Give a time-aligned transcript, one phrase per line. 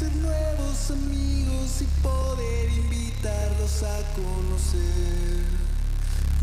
[0.00, 5.44] hacer nuevos amigos y poder invitarlos a conocer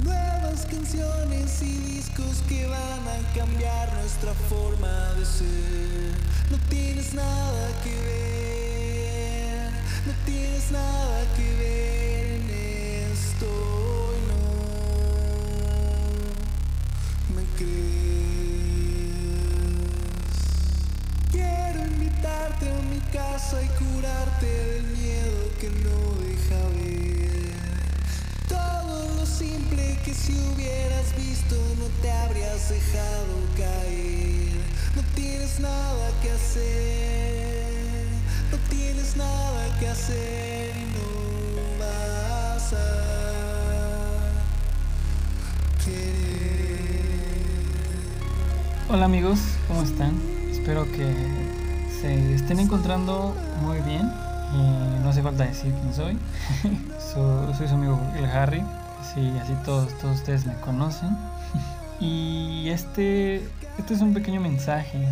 [0.04, 6.52] nuevas canciones y discos que van a cambiar nuestra forma de ser.
[6.52, 9.72] No tienes nada que ver,
[10.06, 12.07] no tienes nada que ver
[29.38, 34.58] simple que si hubieras visto no te habrías dejado caer.
[34.96, 38.08] No tienes nada que hacer,
[38.52, 42.78] no tienes nada que hacer y no vas a
[45.86, 46.98] querer.
[48.90, 50.14] Hola amigos, ¿cómo están?
[50.52, 51.14] Espero que
[52.02, 54.10] se estén encontrando muy bien.
[54.54, 56.18] Y no hace falta decir quién soy.
[57.14, 58.64] So- soy su amigo el Harry.
[59.14, 61.18] Sí, así todos, todos ustedes me conocen.
[62.00, 63.38] Y este,
[63.80, 65.04] este es un pequeño mensaje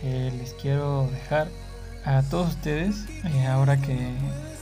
[0.00, 1.48] que les quiero dejar
[2.06, 4.14] a todos ustedes eh, ahora que,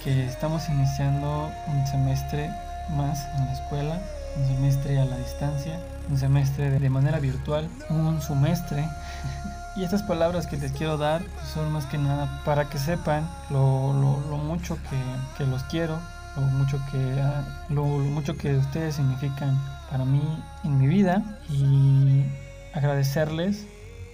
[0.02, 2.50] que estamos iniciando un semestre
[2.96, 4.02] más en la escuela,
[4.36, 5.78] un semestre a la distancia,
[6.10, 8.84] un semestre de- manera virtual, un semestre
[9.76, 13.30] y estas palabras que les quiero dar pues, son más que nada para que sepan
[13.48, 14.98] lo, lo- lo mucho que,
[15.38, 16.00] que los quiero,
[16.36, 19.58] lo mucho que, ah, lo, lo mucho que ustedes significan
[19.90, 20.22] para mí
[20.64, 22.24] en mi vida y
[22.72, 23.66] agradecerles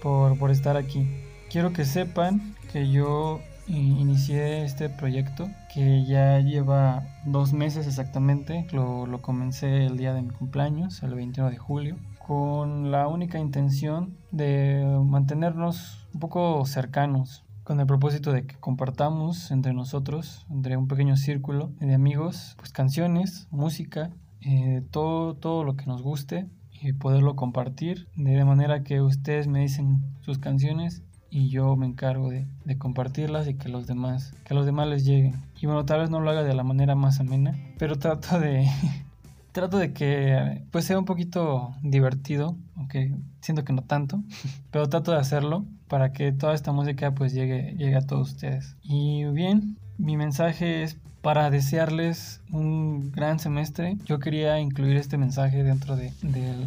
[0.03, 1.07] por, por estar aquí.
[1.51, 8.67] Quiero que sepan que yo inicié este proyecto que ya lleva dos meses exactamente.
[8.73, 13.39] Lo, lo comencé el día de mi cumpleaños, el 21 de julio, con la única
[13.39, 20.77] intención de mantenernos un poco cercanos, con el propósito de que compartamos entre nosotros, entre
[20.77, 24.11] un pequeño círculo de amigos, pues canciones, música,
[24.41, 29.61] eh, todo, todo lo que nos guste y poderlo compartir de manera que ustedes me
[29.61, 34.53] dicen sus canciones y yo me encargo de, de compartirlas y que los demás que
[34.53, 35.41] a los demás les lleguen.
[35.61, 38.69] Y bueno tal vez no lo haga de la manera más amena pero trato de
[39.53, 44.23] trato de que pues sea un poquito divertido aunque siento que no tanto
[44.71, 48.77] pero trato de hacerlo para que toda esta música pues llegue llegue a todos ustedes
[48.83, 53.99] y bien mi mensaje es para desearles un gran semestre.
[54.07, 56.67] Yo quería incluir este mensaje dentro de, del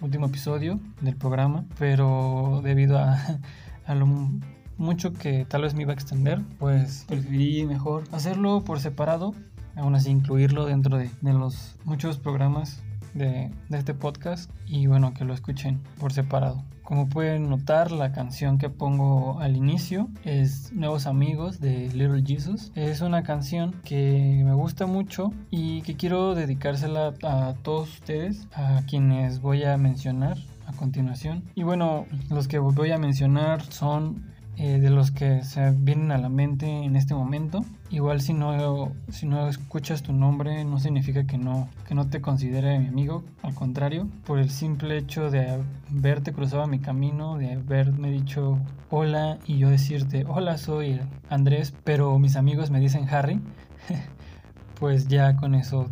[0.00, 3.18] último episodio del programa, pero debido a,
[3.86, 4.38] a lo mu-
[4.76, 9.34] mucho que tal vez me iba a extender, pues preferí mejor hacerlo por separado,
[9.76, 12.82] aún así incluirlo dentro de, de los muchos programas
[13.14, 16.62] de, de este podcast y bueno, que lo escuchen por separado.
[16.84, 22.72] Como pueden notar, la canción que pongo al inicio es Nuevos Amigos de Little Jesus.
[22.74, 28.82] Es una canción que me gusta mucho y que quiero dedicársela a todos ustedes, a
[28.86, 30.36] quienes voy a mencionar
[30.66, 31.44] a continuación.
[31.54, 36.18] Y bueno, los que voy a mencionar son eh, de los que se vienen a
[36.18, 37.64] la mente en este momento.
[37.94, 42.20] Igual si no, si no escuchas tu nombre no significa que no, que no te
[42.20, 45.62] considere mi amigo, al contrario, por el simple hecho de
[45.92, 48.58] haberte cruzado mi camino, de haberme dicho
[48.90, 51.00] hola y yo decirte hola soy
[51.30, 53.40] Andrés, pero mis amigos me dicen Harry,
[54.80, 55.88] pues ya con eso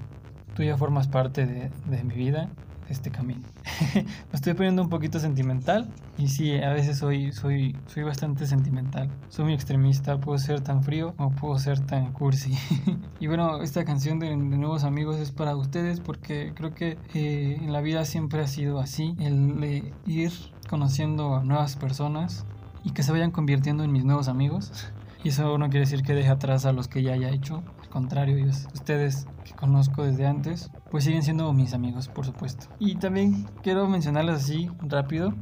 [0.57, 2.51] tú ya formas parte de, de mi vida,
[2.93, 3.43] este camino.
[3.95, 5.89] Me estoy poniendo un poquito sentimental
[6.19, 9.11] y sí, a veces soy, soy, soy bastante sentimental.
[9.29, 12.57] Soy muy extremista, puedo ser tan frío o puedo ser tan cursi.
[13.21, 17.59] y bueno, esta canción de, de Nuevos Amigos es para ustedes porque creo que eh,
[17.61, 20.33] en la vida siempre ha sido así, el de ir
[20.69, 22.47] conociendo a nuevas personas
[22.85, 24.73] y que se vayan convirtiendo en mis nuevos amigos.
[25.25, 27.63] Y eso no quiere decir que deje atrás a los que ya haya hecho.
[27.93, 32.67] Contrario, ellos, ustedes que conozco desde antes, pues siguen siendo mis amigos, por supuesto.
[32.79, 35.35] Y también quiero mencionarles así rápido.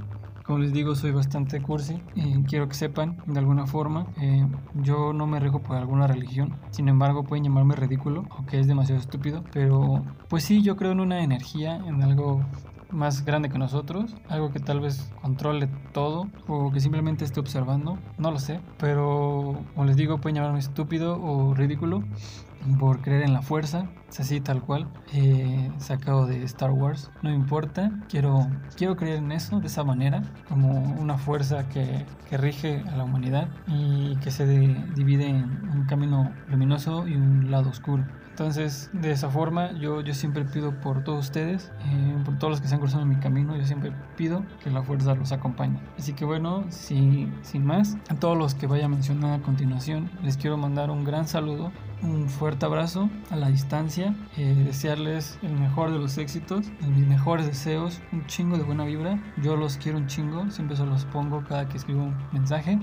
[0.44, 2.02] Como les digo, soy bastante cursi.
[2.16, 4.44] y quiero que sepan, de alguna forma, eh,
[4.82, 6.56] yo no me rijo por alguna religión.
[6.70, 9.44] Sin embargo, pueden llamarme ridículo, aunque es demasiado estúpido.
[9.52, 12.44] Pero, pues sí, yo creo en una energía, en algo
[12.92, 17.98] más grande que nosotros, algo que tal vez controle todo o que simplemente esté observando,
[18.18, 19.49] no lo sé, pero
[19.80, 22.02] como les digo pueden llamarme estúpido o ridículo,
[22.78, 27.92] por creer en la fuerza, así tal cual, eh, sacado de Star Wars, no importa,
[28.08, 30.70] quiero, quiero creer en eso de esa manera, como
[31.00, 36.32] una fuerza que, que rige a la humanidad y que se divide en un camino
[36.48, 38.04] luminoso y un lado oscuro.
[38.30, 42.60] Entonces, de esa forma, yo, yo siempre pido por todos ustedes, eh, por todos los
[42.62, 45.78] que se han cruzado mi camino, yo siempre pido que la fuerza los acompañe.
[45.98, 47.30] Así que bueno, sin
[47.62, 51.28] más, a todos los que vaya a mencionar a continuación, les quiero mandar un gran
[51.28, 51.70] saludo
[52.02, 57.46] un fuerte abrazo a la distancia, eh, desearles el mejor de los éxitos, mis mejores
[57.46, 59.22] deseos, un chingo de buena vibra.
[59.42, 62.78] Yo los quiero un chingo, siempre se los pongo cada que escribo un mensaje.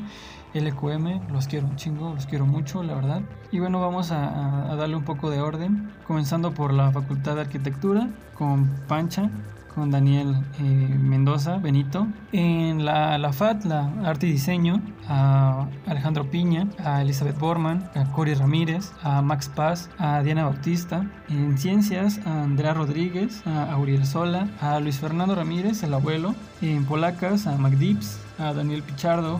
[0.53, 3.21] LQM, los quiero un chingo, los quiero mucho, la verdad.
[3.51, 8.09] Y bueno, vamos a, darle un poco de orden, comenzando por la Facultad de Arquitectura
[8.33, 9.29] con Pancha,
[9.77, 12.07] con Daniel eh, Mendoza Benito.
[12.31, 18.05] En la, la, FAT, la Arte y Diseño, a Alejandro Piña, a Elizabeth Borman, a
[18.11, 21.05] Cory Ramírez, a Max Paz, a Diana Bautista.
[21.29, 26.33] En Ciencias, a Andrea Rodríguez, a Auriel Sola, a Luis Fernando Ramírez, el abuelo.
[26.63, 29.39] En Polacas, a MacDips, a Daniel Pichardo,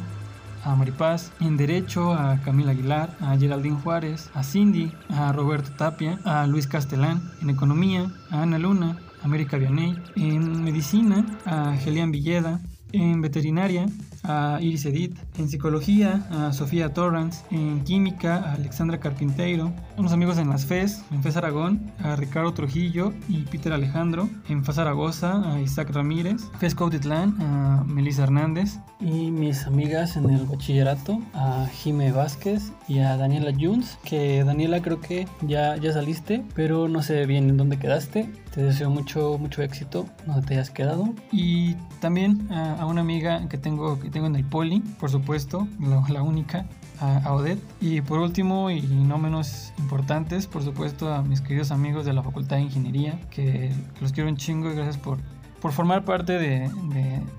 [0.64, 6.20] a Maripaz, en Derecho a Camila Aguilar, a Geraldine Juárez, a Cindy, a Roberto Tapia,
[6.26, 12.62] a Luis Castellán, en Economía, a Ana Luna, América Vianey, en Medicina, a Gelian Villeda,
[12.92, 13.88] en Veterinaria,
[14.28, 20.38] a Iris Edith, en psicología a Sofía Torrance, en química a Alexandra Carpinteiro, unos amigos
[20.38, 25.54] en las FES, en FES Aragón, a Ricardo Trujillo y Peter Alejandro, en FES Zaragoza
[25.54, 31.68] a Isaac Ramírez, FES Cautitlán a Melissa Hernández y mis amigas en el bachillerato a
[31.74, 37.02] Jime Vázquez y a Daniela Junz, que Daniela creo que ya, ya saliste, pero no
[37.02, 38.30] sé bien en dónde quedaste.
[38.54, 41.14] Te deseo mucho, mucho éxito donde te hayas quedado.
[41.32, 45.68] Y también a, una amiga que tengo, que tengo en el poli, por supuesto,
[46.10, 46.66] la, única,
[47.00, 47.62] a, Odette.
[47.80, 52.24] Y por último, y no menos importantes, por supuesto, a mis queridos amigos de la
[52.24, 53.72] Facultad de Ingeniería, que
[54.02, 55.20] los quiero un chingo y gracias por
[55.62, 56.70] por formar parte de,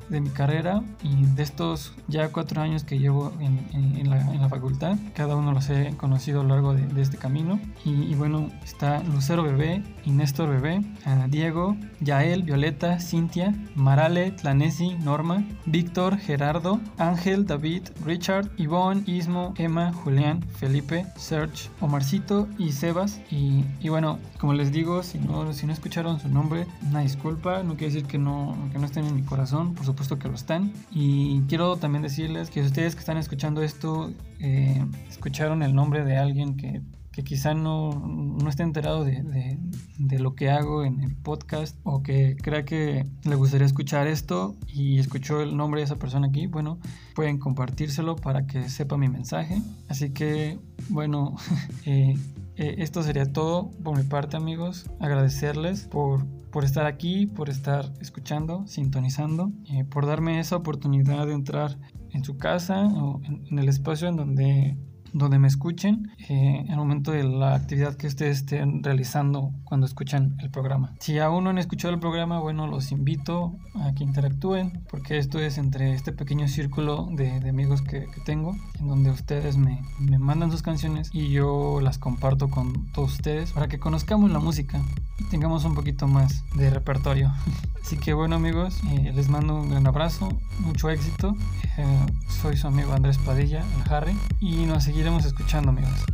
[0.08, 4.40] de, mi carrera y de estos ya cuatro años que llevo en, en, la, en
[4.40, 4.96] la, facultad.
[5.14, 7.60] Cada uno los he conocido a lo largo de, este camino.
[7.84, 10.80] Y, bueno, está Lucero Bebé y Néstor Bebé,
[11.28, 19.92] Diego, Yael, Violeta, Cintia, Marale, Tlanesi, Norma, Víctor, Gerardo, Ángel, David, Richard, Ivonne, Ismo, Emma,
[19.92, 23.20] Julián, Felipe, Serge, Omarcito y Sebas.
[23.30, 27.62] Y, y bueno, como les digo, si no, si no escucharon su nombre, una disculpa,
[27.62, 30.34] no quiere decir que no, que no estén en mi corazón, por supuesto que lo
[30.34, 30.72] están.
[30.90, 36.16] Y quiero también decirles que ustedes que están escuchando esto, eh, escucharon el nombre de
[36.16, 36.82] alguien que,
[37.12, 39.58] que quizá no, no esté enterado de,
[39.98, 44.56] de, lo que hago en el podcast o que crea que le gustaría escuchar esto
[44.68, 46.78] y escuchó el nombre de esa persona aquí, bueno,
[47.14, 49.60] pueden compartírselo para que sepa mi mensaje.
[49.88, 50.58] Así que,
[50.90, 51.36] bueno,
[51.86, 52.14] eh,
[52.56, 54.90] eh, esto sería todo por mi parte amigos.
[55.00, 61.34] Agradecerles por, por estar aquí, por estar escuchando, sintonizando, eh, por darme esa oportunidad de
[61.34, 61.78] entrar
[62.10, 64.76] en su casa o en el espacio en donde
[65.12, 69.86] donde me escuchen eh, en el momento de la actividad que ustedes estén realizando cuando
[69.86, 70.94] escuchan el programa.
[71.00, 75.38] Si aún no han escuchado el programa, bueno, los invito a que interactúen porque esto
[75.38, 80.50] es entre este pequeño círculo de, amigos que, tengo en donde ustedes me, me, mandan
[80.50, 84.82] sus canciones y yo las comparto con todos ustedes para que conozcamos la música
[85.24, 87.32] tengamos un poquito más de repertorio.
[87.82, 90.28] Así que bueno amigos, eh, les mando un gran abrazo,
[90.60, 91.36] mucho éxito.
[91.78, 92.06] Eh,
[92.42, 96.04] soy su amigo Andrés Padilla, el Harry, y nos seguimos iremos escuchando, amigos.